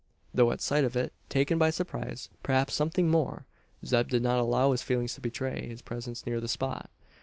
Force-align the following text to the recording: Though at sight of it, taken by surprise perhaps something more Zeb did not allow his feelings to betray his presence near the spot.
Though 0.33 0.49
at 0.51 0.61
sight 0.61 0.83
of 0.83 0.95
it, 0.95 1.13
taken 1.29 1.59
by 1.59 1.69
surprise 1.69 2.29
perhaps 2.41 2.73
something 2.73 3.07
more 3.07 3.45
Zeb 3.85 4.07
did 4.07 4.23
not 4.23 4.39
allow 4.39 4.71
his 4.71 4.81
feelings 4.81 5.13
to 5.13 5.21
betray 5.21 5.67
his 5.67 5.83
presence 5.83 6.25
near 6.25 6.41
the 6.41 6.47
spot. 6.47 6.89